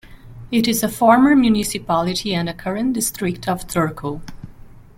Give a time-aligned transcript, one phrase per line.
[0.51, 4.19] It is a former municipality and a current district of Turku.